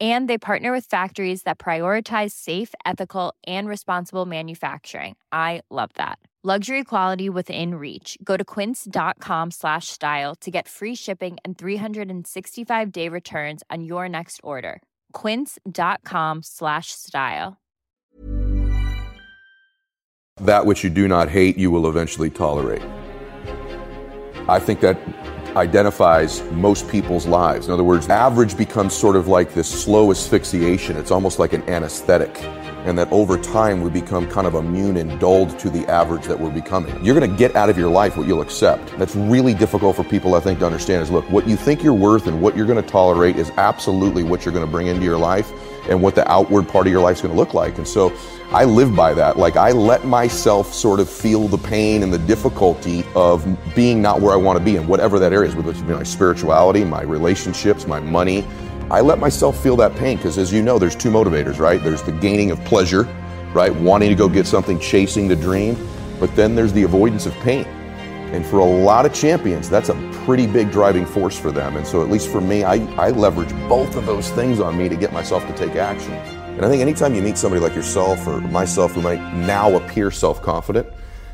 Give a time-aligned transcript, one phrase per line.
[0.00, 5.16] And they partner with factories that prioritize safe, ethical, and responsible manufacturing.
[5.32, 6.18] I love that.
[6.44, 8.16] Luxury quality within reach.
[8.22, 14.08] Go to quince.com slash style to get free shipping and 365 day returns on your
[14.08, 14.80] next order.
[15.14, 17.58] Quince.com slash style.
[20.40, 22.82] That which you do not hate, you will eventually tolerate.
[24.48, 24.96] I think that
[25.56, 27.66] identifies most people's lives.
[27.66, 30.96] In other words, average becomes sort of like this slow asphyxiation.
[30.96, 32.36] It's almost like an anesthetic.
[32.84, 36.38] And that over time we become kind of immune and dulled to the average that
[36.38, 37.04] we're becoming.
[37.04, 38.96] You're going to get out of your life what you'll accept.
[38.98, 41.92] That's really difficult for people, I think, to understand is look, what you think you're
[41.92, 45.04] worth and what you're going to tolerate is absolutely what you're going to bring into
[45.04, 45.52] your life
[45.88, 47.78] and what the outward part of your life is going to look like.
[47.78, 48.12] And so
[48.50, 49.36] I live by that.
[49.36, 54.20] Like I let myself sort of feel the pain and the difficulty of being not
[54.20, 57.02] where I want to be in whatever that area is, whether it's my spirituality, my
[57.02, 58.46] relationships, my money.
[58.90, 61.82] I let myself feel that pain because as you know, there's two motivators, right?
[61.82, 63.02] There's the gaining of pleasure,
[63.52, 63.74] right?
[63.74, 65.76] Wanting to go get something, chasing the dream.
[66.18, 67.66] But then there's the avoidance of pain.
[68.32, 69.94] And for a lot of champions, that's a
[70.24, 71.76] pretty big driving force for them.
[71.76, 74.88] And so, at least for me, I, I leverage both of those things on me
[74.88, 76.12] to get myself to take action.
[76.12, 80.10] And I think anytime you meet somebody like yourself or myself who might now appear
[80.10, 80.86] self confident,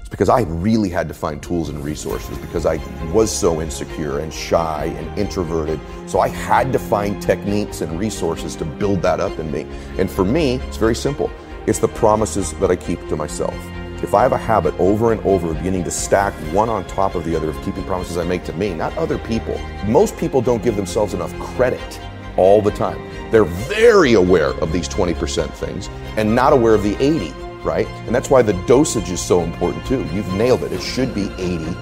[0.04, 2.76] it's because I really had to find tools and resources because I
[3.10, 5.80] was so insecure and shy and introverted.
[6.06, 9.62] So I had to find techniques and resources to build that up in me.
[9.96, 11.30] And for me, it's very simple
[11.66, 13.54] it's the promises that I keep to myself.
[14.02, 17.14] If I have a habit over and over of beginning to stack one on top
[17.14, 20.42] of the other of keeping promises I make to me, not other people, most people
[20.42, 21.98] don't give themselves enough credit
[22.36, 23.00] all the time.
[23.30, 25.88] They're very aware of these 20% things
[26.18, 27.30] and not aware of the 80,
[27.64, 27.86] right?
[28.06, 30.04] And that's why the dosage is so important too.
[30.12, 30.72] You've nailed it.
[30.72, 31.74] It should be 80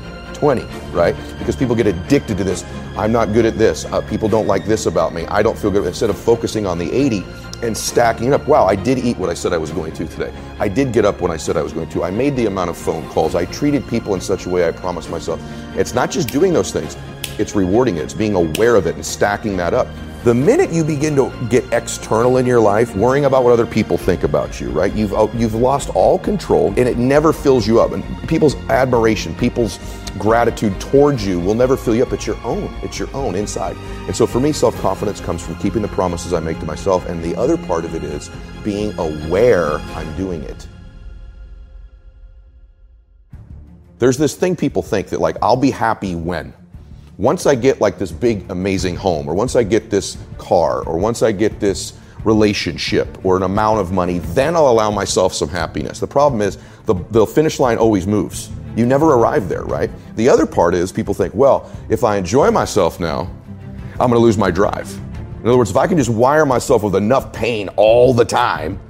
[0.42, 1.14] 20, right?
[1.38, 2.64] Because people get addicted to this.
[2.96, 3.84] I'm not good at this.
[3.84, 5.24] Uh, people don't like this about me.
[5.26, 5.86] I don't feel good.
[5.86, 7.24] Instead of focusing on the 80
[7.62, 10.04] and stacking it up, wow, I did eat what I said I was going to
[10.04, 10.34] today.
[10.58, 12.02] I did get up when I said I was going to.
[12.02, 13.36] I made the amount of phone calls.
[13.36, 15.40] I treated people in such a way I promised myself.
[15.76, 16.96] It's not just doing those things,
[17.38, 18.02] it's rewarding it.
[18.02, 19.86] It's being aware of it and stacking that up.
[20.24, 23.98] The minute you begin to get external in your life, worrying about what other people
[23.98, 24.92] think about you, right?
[24.92, 27.90] You've uh, you've lost all control, and it never fills you up.
[27.90, 29.80] And people's admiration, people's
[30.18, 32.12] gratitude towards you will never fill you up.
[32.12, 32.72] It's your own.
[32.84, 33.76] It's your own inside.
[34.06, 37.20] And so for me, self-confidence comes from keeping the promises I make to myself, and
[37.20, 38.30] the other part of it is
[38.62, 40.68] being aware I'm doing it.
[43.98, 46.54] There's this thing people think that like I'll be happy when
[47.22, 50.98] once I get like this big, amazing home, or once I get this car, or
[50.98, 55.48] once I get this relationship or an amount of money, then I'll allow myself some
[55.48, 56.00] happiness.
[56.00, 58.50] The problem is the, the finish line always moves.
[58.74, 59.88] You never arrive there, right?
[60.16, 63.30] The other part is people think, well, if I enjoy myself now,
[63.92, 64.92] I'm going to lose my drive.
[65.42, 68.80] In other words, if I can just wire myself with enough pain all the time,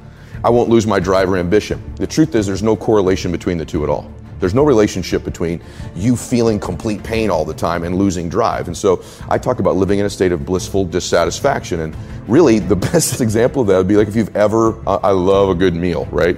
[0.43, 1.82] I won't lose my drive or ambition.
[1.96, 4.11] The truth is, there's no correlation between the two at all.
[4.43, 5.62] There's no relationship between
[5.94, 8.67] you feeling complete pain all the time and losing drive.
[8.67, 11.79] And so I talk about living in a state of blissful dissatisfaction.
[11.79, 11.97] And
[12.27, 15.50] really, the best example of that would be like if you've ever, uh, I love
[15.50, 16.37] a good meal, right?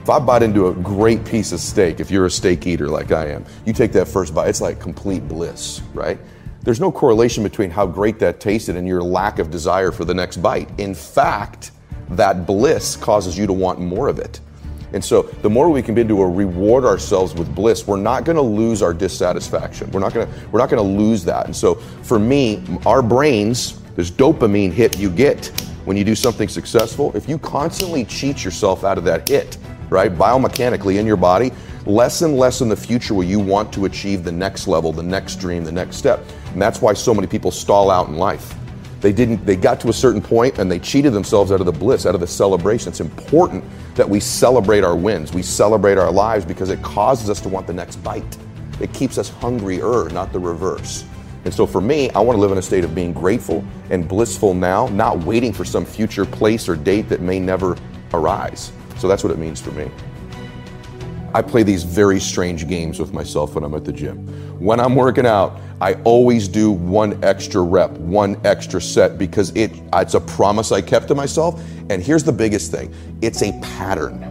[0.00, 3.12] If I bite into a great piece of steak, if you're a steak eater like
[3.12, 6.18] I am, you take that first bite, it's like complete bliss, right?
[6.62, 10.14] There's no correlation between how great that tasted and your lack of desire for the
[10.14, 10.70] next bite.
[10.80, 11.72] In fact,
[12.08, 14.40] that bliss causes you to want more of it.
[14.96, 18.36] And so the more we can begin to reward ourselves with bliss, we're not going
[18.36, 19.90] to lose our dissatisfaction.
[19.92, 21.44] We're not going to we're not going to lose that.
[21.44, 25.48] And so for me, our brains, this dopamine hit you get
[25.84, 29.58] when you do something successful, if you constantly cheat yourself out of that hit,
[29.90, 31.52] right, biomechanically in your body,
[31.84, 35.02] less and less in the future will you want to achieve the next level, the
[35.02, 36.24] next dream, the next step.
[36.52, 38.54] And that's why so many people stall out in life.
[39.06, 41.70] They didn't they got to a certain point and they cheated themselves out of the
[41.70, 42.88] bliss, out of the celebration.
[42.88, 43.62] It's important
[43.94, 45.32] that we celebrate our wins.
[45.32, 48.36] We celebrate our lives because it causes us to want the next bite.
[48.80, 51.04] It keeps us hungrier, not the reverse.
[51.44, 54.08] And so for me, I want to live in a state of being grateful and
[54.08, 57.76] blissful now, not waiting for some future place or date that may never
[58.12, 58.72] arise.
[58.98, 59.88] So that's what it means for me.
[61.32, 64.26] I play these very strange games with myself when I'm at the gym.
[64.58, 69.72] When I'm working out, I always do one extra rep, one extra set because it
[69.92, 71.62] it's a promise I kept to myself.
[71.90, 72.94] And here's the biggest thing.
[73.20, 74.22] It's a pattern.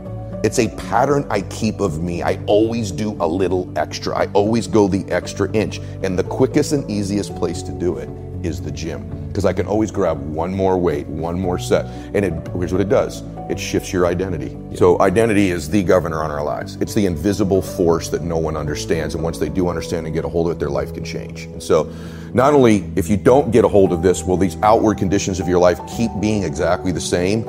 [0.43, 2.23] It's a pattern I keep of me.
[2.23, 4.15] I always do a little extra.
[4.15, 5.79] I always go the extra inch.
[6.03, 8.09] And the quickest and easiest place to do it
[8.45, 11.87] is the gym because I can always grab one more weight, one more set.
[12.15, 14.57] And it, here's what it does it shifts your identity.
[14.75, 16.77] So, identity is the governor on our lives.
[16.77, 19.13] It's the invisible force that no one understands.
[19.13, 21.43] And once they do understand and get a hold of it, their life can change.
[21.43, 21.93] And so,
[22.33, 25.49] not only if you don't get a hold of this, will these outward conditions of
[25.49, 27.43] your life keep being exactly the same?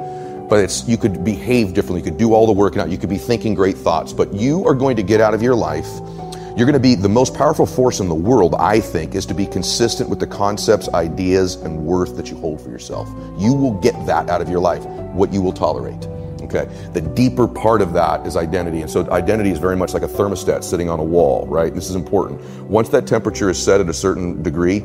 [0.49, 2.01] But it's you could behave differently.
[2.01, 2.91] You could do all the work out.
[2.91, 4.13] You could be thinking great thoughts.
[4.13, 5.89] But you are going to get out of your life
[6.57, 9.35] you're going to be the most powerful force in the world, I think, is to
[9.35, 13.09] be consistent with the concepts, ideas, and worth that you hold for yourself.
[13.39, 14.83] You will get that out of your life,
[15.13, 16.07] what you will tolerate.
[16.43, 16.65] Okay.
[16.95, 18.81] The deeper part of that is identity.
[18.81, 21.75] And so identity is very much like a thermostat sitting on a wall, right?
[21.75, 22.41] This is important.
[22.63, 24.85] Once that temperature is set at a certain degree,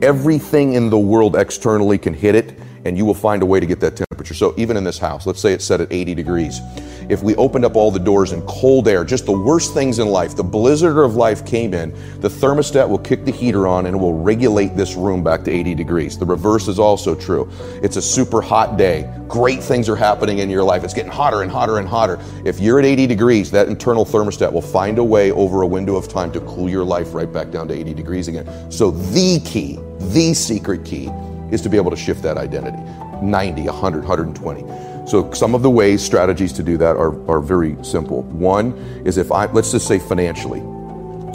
[0.00, 3.66] everything in the world externally can hit it and you will find a way to
[3.66, 4.34] get that temperature.
[4.34, 6.60] So even in this house, let's say it's set at 80 degrees
[7.10, 10.06] if we opened up all the doors and cold air, just the worst things in
[10.06, 11.90] life, the blizzard of life came in,
[12.20, 15.50] the thermostat will kick the heater on and it will regulate this room back to
[15.50, 16.16] 80 degrees.
[16.16, 17.50] The reverse is also true.
[17.82, 19.12] It's a super hot day.
[19.26, 20.84] Great things are happening in your life.
[20.84, 22.20] It's getting hotter and hotter and hotter.
[22.44, 25.96] If you're at 80 degrees, that internal thermostat will find a way over a window
[25.96, 28.70] of time to cool your life right back down to 80 degrees again.
[28.70, 31.10] So the key, the secret key
[31.50, 32.78] is to be able to shift that identity.
[33.20, 34.89] 90, 100, 120.
[35.10, 38.22] So some of the ways, strategies to do that are, are very simple.
[38.22, 38.74] One
[39.04, 40.60] is if I, let's just say financially,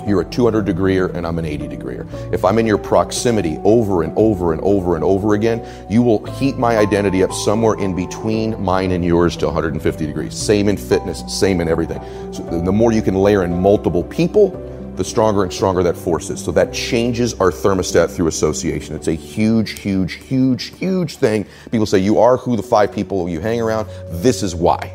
[0.07, 2.33] you're a 200 degreer and I'm an 80 degreer.
[2.33, 6.23] If I'm in your proximity over and over and over and over again, you will
[6.35, 10.37] heat my identity up somewhere in between mine and yours to 150 degrees.
[10.37, 11.99] Same in fitness, same in everything.
[12.31, 14.51] So the more you can layer in multiple people,
[14.97, 16.43] the stronger and stronger that force is.
[16.43, 18.95] So that changes our thermostat through association.
[18.95, 21.45] It's a huge, huge, huge, huge thing.
[21.71, 23.87] People say you are who the five people you hang around.
[24.09, 24.91] This is why.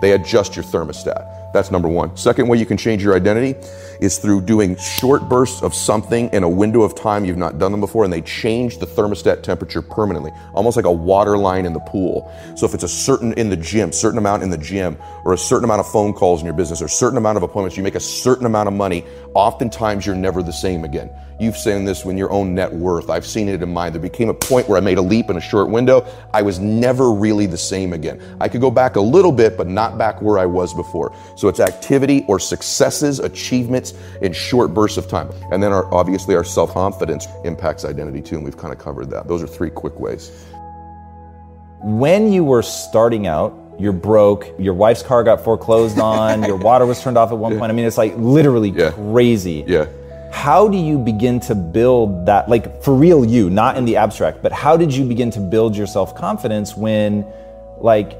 [0.00, 1.37] They adjust your thermostat.
[1.52, 2.16] That's number one.
[2.16, 3.58] Second way you can change your identity
[4.00, 7.72] is through doing short bursts of something in a window of time you've not done
[7.72, 11.72] them before, and they change the thermostat temperature permanently, almost like a water line in
[11.72, 12.30] the pool.
[12.56, 15.38] So if it's a certain in the gym, certain amount in the gym, or a
[15.38, 17.94] certain amount of phone calls in your business, or certain amount of appointments, you make
[17.94, 19.04] a certain amount of money,
[19.34, 21.10] oftentimes you're never the same again.
[21.40, 23.10] You've seen this in your own net worth.
[23.10, 23.92] I've seen it in mine.
[23.92, 26.04] There became a point where I made a leap in a short window.
[26.34, 28.20] I was never really the same again.
[28.40, 31.14] I could go back a little bit, but not back where I was before.
[31.38, 35.30] So it's activity or successes, achievements in short bursts of time.
[35.52, 38.34] And then our, obviously our self confidence impacts identity too.
[38.34, 39.28] And we've kind of covered that.
[39.28, 40.32] Those are three quick ways.
[41.80, 46.84] When you were starting out, you're broke, your wife's car got foreclosed on, your water
[46.84, 47.70] was turned off at one point.
[47.70, 48.90] I mean, it's like literally Yeah.
[48.90, 49.62] crazy.
[49.64, 49.86] Yeah.
[50.32, 54.42] How do you begin to build that, like for real you, not in the abstract,
[54.42, 57.24] but how did you begin to build your self confidence when,
[57.80, 58.18] like,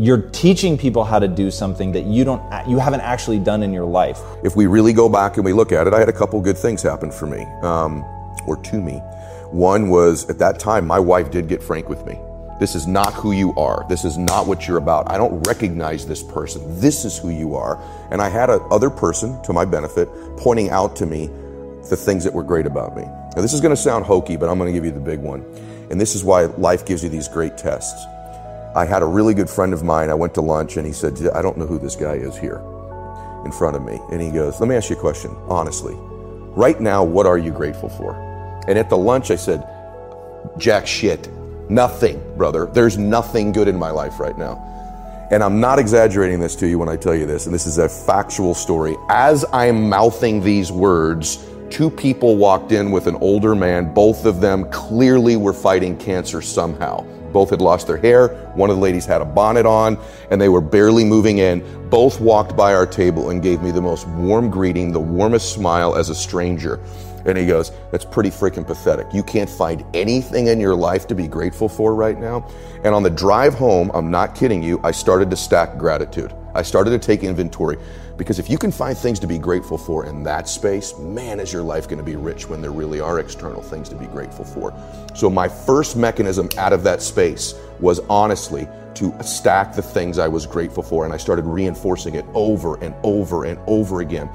[0.00, 3.70] you're teaching people how to do something that you don't, you haven't actually done in
[3.70, 4.18] your life?
[4.42, 6.56] if we really go back and we look at it, I had a couple good
[6.56, 8.02] things happen for me, um,
[8.46, 8.94] or to me.
[9.50, 12.18] One was at that time, my wife did get frank with me.
[12.58, 13.84] This is not who you are.
[13.88, 15.10] This is not what you're about.
[15.10, 16.80] I don't recognize this person.
[16.80, 17.78] This is who you are.
[18.10, 21.26] And I had a other person, to my benefit, pointing out to me
[21.88, 23.02] the things that were great about me.
[23.02, 25.20] Now, this is going to sound hokey, but I'm going to give you the big
[25.20, 25.44] one.
[25.90, 28.06] And this is why life gives you these great tests.
[28.74, 30.10] I had a really good friend of mine.
[30.10, 32.62] I went to lunch and he said, I don't know who this guy is here
[33.44, 33.98] in front of me.
[34.12, 35.94] And he goes, Let me ask you a question, honestly.
[35.96, 38.14] Right now, what are you grateful for?
[38.68, 39.66] And at the lunch, I said,
[40.56, 41.28] Jack shit.
[41.68, 42.66] Nothing, brother.
[42.66, 44.66] There's nothing good in my life right now.
[45.30, 47.78] And I'm not exaggerating this to you when I tell you this, and this is
[47.78, 48.96] a factual story.
[49.08, 53.94] As I'm mouthing these words, two people walked in with an older man.
[53.94, 57.06] Both of them clearly were fighting cancer somehow.
[57.32, 58.28] Both had lost their hair.
[58.54, 59.98] One of the ladies had a bonnet on,
[60.30, 61.88] and they were barely moving in.
[61.88, 65.96] Both walked by our table and gave me the most warm greeting, the warmest smile
[65.96, 66.80] as a stranger.
[67.26, 69.06] And he goes, That's pretty freaking pathetic.
[69.12, 72.48] You can't find anything in your life to be grateful for right now.
[72.84, 76.32] And on the drive home, I'm not kidding you, I started to stack gratitude.
[76.54, 77.78] I started to take inventory
[78.20, 81.54] because if you can find things to be grateful for in that space, man, is
[81.54, 84.44] your life going to be rich when there really are external things to be grateful
[84.44, 84.74] for.
[85.14, 90.28] So, my first mechanism out of that space was honestly to stack the things I
[90.28, 94.28] was grateful for, and I started reinforcing it over and over and over again.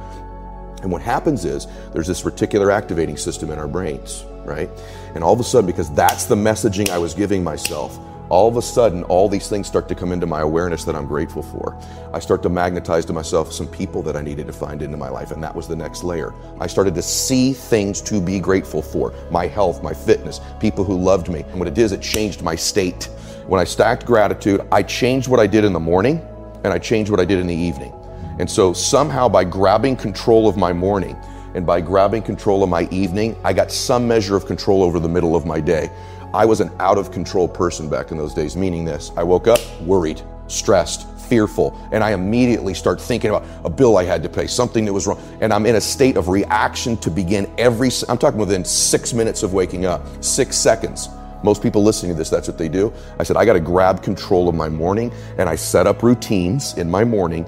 [0.82, 4.68] And what happens is there's this reticular activating system in our brains, right?
[5.14, 8.00] And all of a sudden, because that's the messaging I was giving myself,
[8.30, 11.06] all of a sudden, all these things start to come into my awareness that I'm
[11.06, 11.80] grateful for.
[12.14, 15.10] I start to magnetize to myself some people that I needed to find into my
[15.10, 16.34] life, and that was the next layer.
[16.60, 20.98] I started to see things to be grateful for my health, my fitness, people who
[20.98, 21.42] loved me.
[21.42, 23.10] And what it is it changed my state.
[23.48, 26.20] When I stacked gratitude, I changed what I did in the morning
[26.64, 27.94] and I changed what I did in the evening.
[28.40, 31.16] And so, somehow, by grabbing control of my morning
[31.54, 35.08] and by grabbing control of my evening, I got some measure of control over the
[35.08, 35.90] middle of my day.
[36.36, 39.48] I was an out of control person back in those days, meaning this I woke
[39.48, 44.28] up worried, stressed, fearful, and I immediately start thinking about a bill I had to
[44.28, 47.90] pay, something that was wrong, and I'm in a state of reaction to begin every,
[48.10, 51.08] I'm talking within six minutes of waking up, six seconds.
[51.42, 52.92] Most people listening to this, that's what they do.
[53.18, 56.78] I said, I got to grab control of my morning, and I set up routines
[56.78, 57.48] in my morning.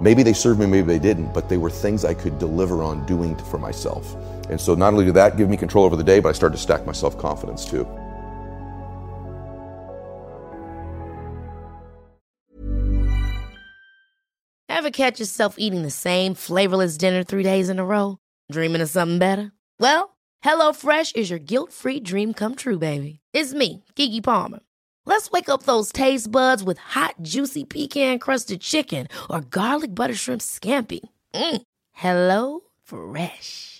[0.00, 3.06] Maybe they served me, maybe they didn't, but they were things I could deliver on
[3.06, 4.16] doing for myself.
[4.50, 6.56] And so not only did that give me control over the day, but I started
[6.56, 7.88] to stack my self confidence too.
[14.68, 18.18] Ever catch yourself eating the same flavorless dinner three days in a row?
[18.50, 19.52] Dreaming of something better?
[19.78, 23.20] Well, HelloFresh is your guilt free dream come true, baby.
[23.34, 24.60] It's me, Keke Palmer.
[25.04, 30.14] Let's wake up those taste buds with hot, juicy pecan crusted chicken or garlic butter
[30.14, 31.00] shrimp scampi.
[31.34, 31.62] Mm.
[31.92, 33.79] Hello Fresh.